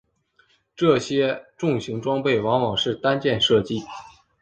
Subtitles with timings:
[0.75, 3.83] 这些重型装备往往是单件设计。